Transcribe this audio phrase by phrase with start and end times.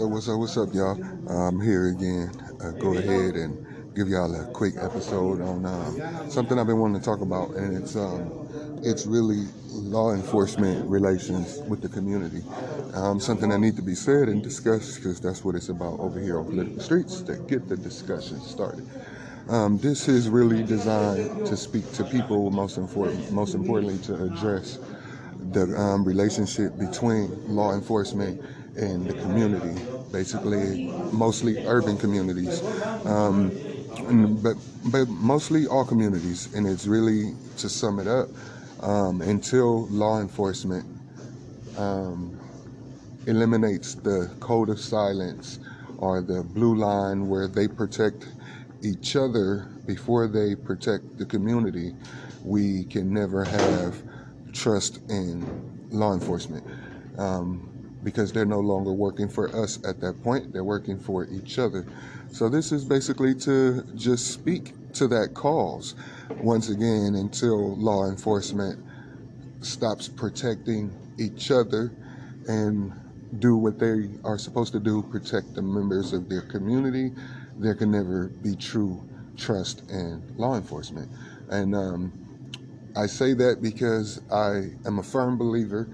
[0.00, 0.38] So what's up?
[0.38, 0.98] What's up, y'all?
[1.28, 2.32] I'm here again.
[2.58, 6.98] Uh, go ahead and give y'all a quick episode on um, something I've been wanting
[6.98, 8.32] to talk about, and it's um,
[8.82, 12.42] it's really law enforcement relations with the community.
[12.94, 16.18] Um, something that needs to be said and discussed because that's what it's about over
[16.18, 18.88] here on political streets to get the discussion started.
[19.50, 24.78] Um, this is really designed to speak to people, most important, most importantly, to address
[25.52, 28.40] the um, relationship between law enforcement
[28.76, 30.78] and the community, basically
[31.12, 32.62] mostly urban communities,
[33.06, 33.50] um,
[34.42, 34.56] but
[34.86, 36.52] but mostly all communities.
[36.54, 38.28] And it's really to sum it up,
[38.80, 40.86] um, until law enforcement
[41.76, 42.38] um,
[43.26, 45.58] eliminates the code of silence
[45.98, 48.26] or the blue line where they protect
[48.82, 51.94] each other before they protect the community,
[52.44, 54.02] we can never have
[54.52, 55.52] trust in
[55.90, 56.64] law enforcement.
[57.18, 57.70] Um,
[58.02, 60.52] because they're no longer working for us at that point.
[60.52, 61.86] They're working for each other.
[62.32, 65.94] So this is basically to just speak to that cause
[66.42, 68.82] once again until law enforcement
[69.60, 71.92] stops protecting each other
[72.48, 72.92] and
[73.38, 77.12] do what they are supposed to do, protect the members of their community.
[77.58, 81.10] There can never be true trust in law enforcement.
[81.50, 82.12] And um,
[82.96, 85.88] I say that because I am a firm believer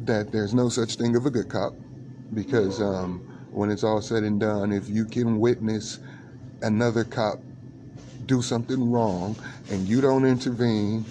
[0.00, 1.74] that there's no such thing of a good cop
[2.34, 3.20] because um,
[3.52, 5.98] when it's all said and done, if you can witness
[6.62, 7.38] another cop
[8.26, 9.36] do something wrong
[9.70, 11.04] and you don't intervene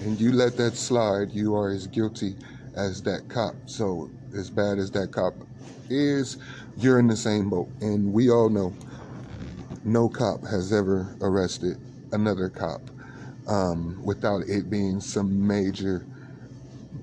[0.00, 2.36] and you let that slide, you are as guilty
[2.74, 3.54] as that cop.
[3.66, 5.34] So, as bad as that cop
[5.88, 6.36] is,
[6.76, 7.68] you're in the same boat.
[7.80, 8.74] And we all know
[9.84, 11.78] no cop has ever arrested
[12.12, 12.80] another cop
[13.48, 16.06] um, without it being some major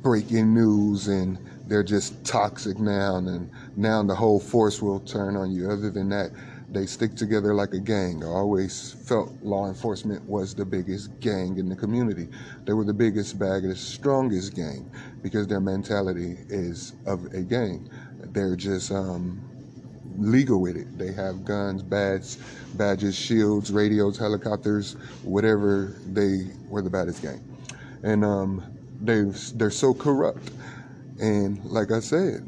[0.02, 5.52] breaking news and they're just toxic now and now the whole force will turn on
[5.52, 5.69] you.
[5.69, 6.31] Other than that,
[6.69, 8.23] they stick together like a gang.
[8.23, 12.27] I always felt law enforcement was the biggest gang in the community.
[12.65, 14.89] They were the biggest, baddest, strongest gang
[15.21, 17.87] because their mentality is of a gang.
[18.32, 19.39] They're just um,
[20.17, 20.98] legal with it.
[20.98, 22.37] They have guns, badges,
[22.73, 24.93] badges, shields, radios, helicopters,
[25.23, 25.95] whatever.
[26.11, 27.42] They were the baddest gang,
[28.02, 28.73] and um,
[29.03, 29.23] they
[29.55, 30.52] they're so corrupt.
[31.19, 32.45] And like I said,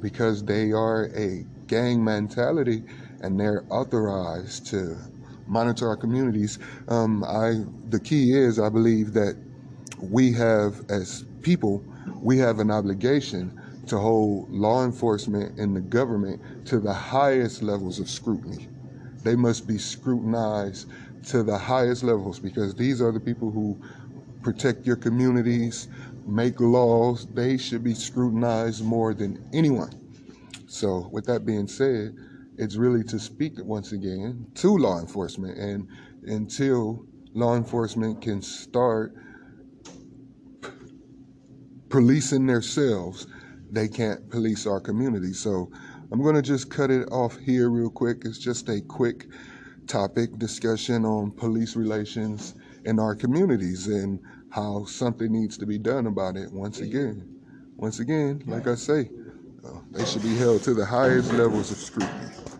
[0.00, 2.82] because they are a gang mentality
[3.20, 4.96] and they're authorized to
[5.46, 6.58] monitor our communities,
[6.88, 9.36] um, I the key is I believe that
[10.00, 11.84] we have as people
[12.20, 17.98] we have an obligation to hold law enforcement and the government to the highest levels
[17.98, 18.68] of scrutiny.
[19.24, 20.88] They must be scrutinized
[21.28, 23.78] to the highest levels because these are the people who
[24.42, 25.88] protect your communities,
[26.26, 27.26] make laws.
[27.26, 29.92] They should be scrutinized more than anyone.
[30.66, 32.16] So, with that being said,
[32.56, 35.58] it's really to speak once again to law enforcement.
[35.58, 35.88] And
[36.24, 39.14] until law enforcement can start
[41.88, 43.26] policing themselves,
[43.70, 45.32] they can't police our community.
[45.32, 45.70] So,
[46.10, 48.22] I'm going to just cut it off here real quick.
[48.24, 49.26] It's just a quick
[49.86, 52.54] topic discussion on police relations
[52.84, 54.20] in our communities and
[54.50, 57.26] how something needs to be done about it once again.
[57.76, 59.10] Once again, like I say,
[59.64, 62.51] uh, they should be held to the highest levels of scrutiny.